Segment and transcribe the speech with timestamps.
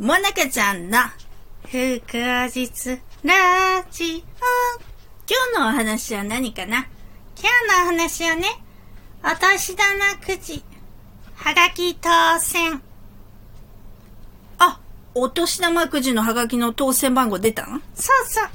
[0.00, 0.96] もなかちゃんの
[1.68, 4.80] 不幸実ラジオ。
[5.28, 6.78] 今日のお話は何かな？
[6.78, 8.46] 今日のお話はね、
[9.22, 10.64] お年玉くじ、
[11.34, 12.08] はがき当
[12.40, 12.80] 選。
[14.58, 14.80] あ、
[15.14, 18.48] お年玉くじのハガキの当選番号出たのそうそう。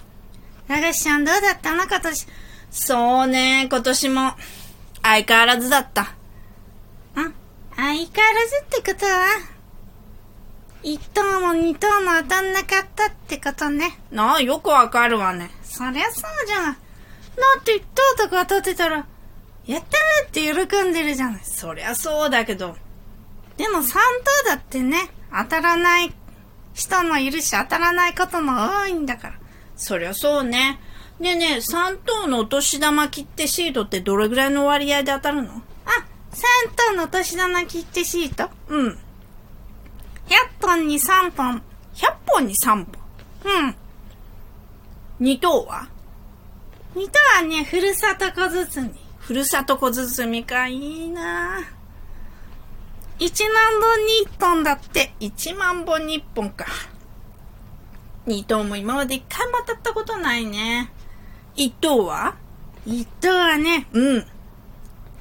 [0.68, 1.84] 流しちゃんどうだったの？
[1.84, 2.28] 今年。
[2.72, 4.32] そうね、今年も
[5.04, 6.02] 相変わらずだった。
[6.02, 6.06] ん
[7.76, 8.10] 相変わらず
[8.64, 9.28] ってことは、
[10.86, 13.98] 一等も二等も当たんなかったってことね。
[14.12, 15.50] なあ、よくわかるわね。
[15.64, 16.74] そりゃそうじゃん。
[16.74, 16.80] だ
[17.60, 17.84] って一
[18.18, 19.08] 等とか当たってたら、
[19.66, 21.42] やったーって喜んでるじゃない。
[21.44, 22.78] そりゃそうだけど。
[23.58, 24.00] でも三
[24.44, 26.14] 等だってね、当たらない
[26.76, 29.34] 人もいるし、当たらないことも多いんだから。
[29.76, 30.80] そりゃそうね。
[31.20, 35.50] ねえねえ、3等のお年玉切手シートってどれぐらいの割合で当たるの？
[35.50, 35.56] あ、
[36.32, 38.52] 3等のお年玉切手シート？
[38.68, 39.00] うん。
[40.28, 41.62] 100 ?100 本に3本。
[41.94, 42.86] 100本に3本。
[43.46, 45.26] うん。
[45.26, 45.88] 2等は
[46.96, 49.00] ？2等はね、ふるさと小包み。
[49.20, 51.60] ふるさと小包みか、いいな
[53.20, 55.14] 1万本に1本だって。
[55.20, 56.66] 1万本に1本か。
[58.28, 60.92] 2等も今まで1回も当たったことないね。
[61.56, 62.36] 1等は
[62.86, 64.18] ？1等はね、うん。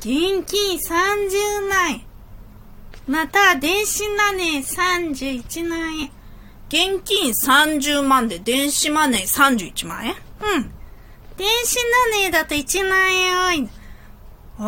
[0.01, 2.03] 現金30万円。
[3.07, 6.11] または電子マネー31万円。
[6.69, 10.13] 現金30万で電子マネー31万円？
[10.13, 10.71] うん。
[11.37, 11.77] 電子
[12.13, 13.69] マネーだと1万円多いの。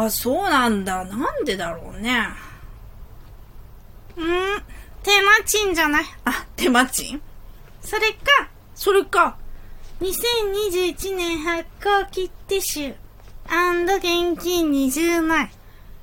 [0.04, 1.04] あ、そうなんだ。
[1.04, 2.28] なんでだろうね。
[4.16, 4.62] うん。
[5.02, 6.04] 手間賃じゃない？
[6.24, 7.22] あ、手間賃？
[7.80, 9.38] それか、それか。
[10.00, 15.50] 2021年発行切手集現金20万円。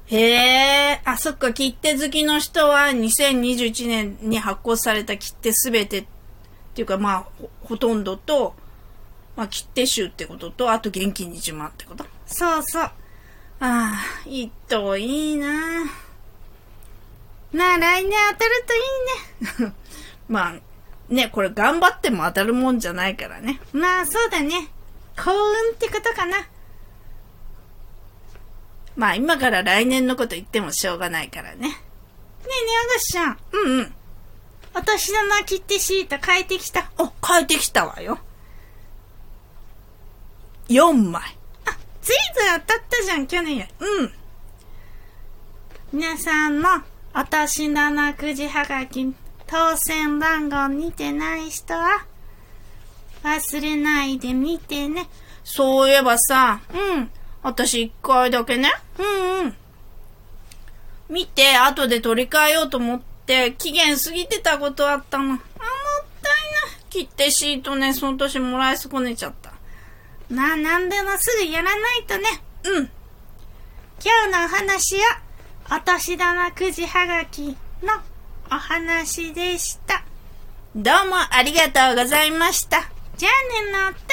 [0.08, 6.06] へえ、あ、そっか、切手好きの人は2021年に発行された切手すべてっ
[6.74, 8.54] ていうかまあほ、ほとんどと、
[9.36, 12.06] まあ切手集ってことと、あと現金20万ってこと？
[12.26, 12.84] そうそう。
[12.84, 12.92] あ
[13.60, 13.94] あ、
[14.26, 15.48] 一等いいな
[17.54, 19.74] まあ来年当たるといいね。
[20.28, 23.62] まあ、ね、これ頑張っても当たるもんじゃないからね。
[23.72, 24.70] まあそうだね。
[25.16, 26.38] 幸運ってことかな。
[28.96, 31.58] ねまあ今から来年のこと言ってもしょうがないからね。
[31.58, 31.76] えねえ、
[32.90, 33.38] あがしちゃん。
[33.52, 33.94] うんうん。
[34.76, 36.92] お年玉切手シート変えてきた。
[36.98, 38.20] お、変えてきたわよ。
[40.70, 41.22] 4枚。
[41.66, 43.88] あ、ずいぶん当たったじゃん、去年より。
[43.88, 44.14] うん。
[45.94, 46.68] 皆さんも、
[47.16, 49.14] お年玉くじはがき、
[49.46, 52.06] 当選番号見てない人は、
[53.24, 55.08] 忘れないで見てね。
[55.44, 57.12] そういえばさ、うん。
[57.44, 59.56] 私一回だけね、うんうん。
[61.10, 65.26] 見て後で取り替えようと思って期限過ぎてたことあったの。
[65.26, 66.84] あ、もったいない。
[66.90, 69.52] 切手シートね、その年もらい損ねちゃった。
[70.30, 72.24] まあ、なんでもすぐやらないとね。
[72.64, 72.90] うん。
[74.04, 75.22] 今日のお話は、
[75.70, 77.94] お年玉くじはがきの
[78.50, 80.04] お話でした。
[80.76, 82.90] どうもありがとうございました。
[83.18, 84.13] じゃあね、のった。